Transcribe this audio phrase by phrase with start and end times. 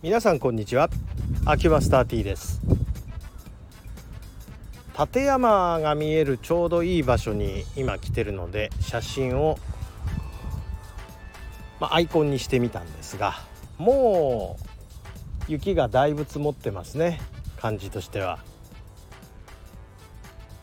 [0.00, 0.90] 皆さんこんにちは。
[1.44, 2.60] 秋葉スター T です。
[4.96, 9.58] 立山が見えるちょうどいい場所に今来てるので写真を、
[11.80, 13.40] まあ、アイコンにしてみたんですが
[13.76, 14.56] も
[15.48, 17.20] う雪がだいぶ積もってますね。
[17.56, 18.38] 感じとしては。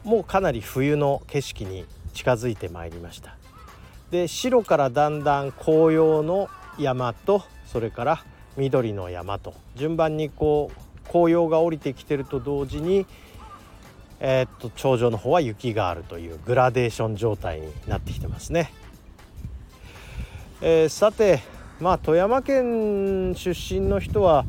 [0.06, 1.84] もうかなり冬の景色に
[2.14, 3.36] 近づいてまいりました。
[4.12, 6.48] で白からだんだん紅葉の
[6.80, 8.24] 山とそれから
[8.58, 13.06] 緑の山と順番にこう紅葉が降りてきてると同時に、
[14.20, 18.72] えー、っと頂上の方は雪があるというグラデーション状態になってきてますね。
[20.62, 21.42] えー、さて
[21.80, 24.46] まあ富山県出身の人は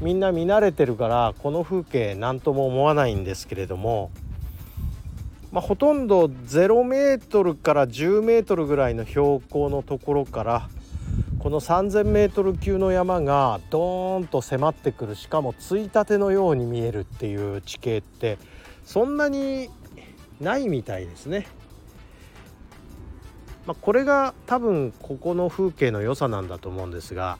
[0.00, 4.10] みんな見慣れてるからこの風景何とも思わないんですけれども、
[5.52, 10.68] まあ、ほとんど0メートルから10メートルぐらいの標高のところから
[11.44, 18.38] この 3,000m 級の山がドーンと迫ってくるしかもついたてのように見えるっていう地形って
[18.82, 19.68] そんなに
[20.40, 21.46] ないみたいですね。
[23.66, 27.36] まあ、これが多分ここの風景の良さなんだと思うんですが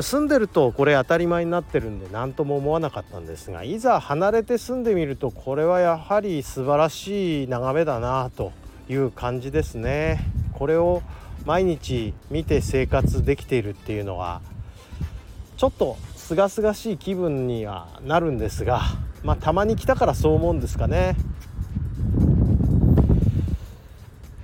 [0.00, 8.52] 住んでるとこれ当たり前になってるんで何とも思わなかったんですがいざ離れて住んでみるとこれはやはり素晴らしい眺めだなと
[8.88, 10.20] いう感じですね。
[10.54, 11.02] これを
[11.44, 14.40] 毎日見て生活できているっていうのは
[15.56, 18.82] ちょっと清々しい気分にはなるんですが
[19.22, 21.16] まあたまに来たからそう思うんですかね。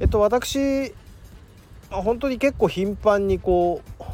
[0.01, 0.95] えっと私
[1.91, 4.05] 本当に結構頻繁にこう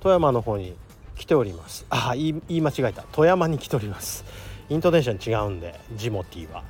[0.00, 0.76] 富山の方に
[1.16, 1.86] 来ております。
[1.90, 3.04] あ言い言い間違えた。
[3.12, 4.24] 富山に来ております。
[4.68, 6.62] イントネーション違うんでジモティーは。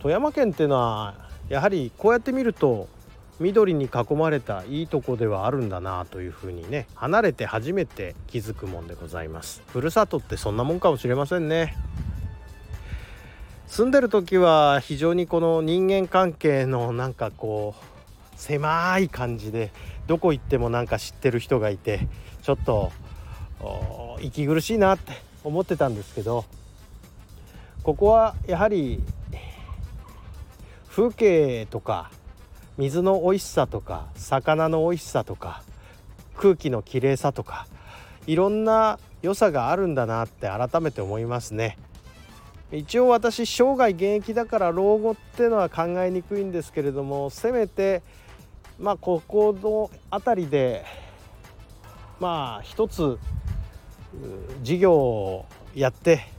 [0.00, 2.88] 富山県っていうのはやはりこうやって見ると
[3.40, 9.62] 緑に囲まれたいいとこではあるんだなというふうにね離れて初めて気づくもんでございます。
[9.68, 11.76] ふるさとってそんなもんかもしれませんね。
[13.68, 17.84] 住んでる時は非常にこの人間関係のなんかこう
[18.34, 19.70] 狭い感じで
[20.06, 22.08] どこ行ってもなんか知ってる人がいて
[22.42, 22.90] ちょっと
[24.20, 25.12] 息苦しいなって
[25.44, 26.44] 思ってたんですけど
[27.82, 29.02] ここはやはり
[30.98, 32.10] 風景とか
[32.76, 35.62] 水の美味しさとか魚の美味しさとか
[36.36, 37.68] 空気のきれいさとか
[38.26, 41.78] いろんな良さがあるんだなって改めて思いますね。
[42.72, 48.02] 一応私生涯現役だから老後っていうのは考えにくいんですけれどもせめて
[48.80, 50.84] まあここの辺りで
[52.18, 53.20] まあ一つ
[54.64, 56.37] 事業をやって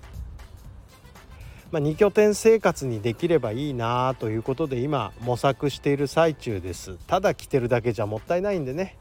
[1.71, 6.97] まあ、2拠点生活にできればいいなということで今模索している最中です。
[7.07, 8.97] ただ着てるだけじゃもったいないんでね。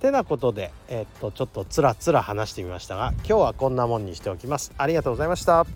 [0.00, 4.72] てなことで、え、っとちょっとつらつら話してみましたが今日はこんなもんにしておきます。
[4.76, 5.66] ありがとうございました。